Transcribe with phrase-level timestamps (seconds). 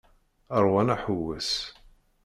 [0.63, 1.51] Rwan aḥewwes.